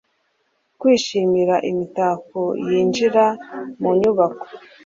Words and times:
Kwishimira 0.79 1.55
imitako 1.71 2.41
yinjira 2.67 3.25
mu 3.81 3.89
nyubako 3.99 4.45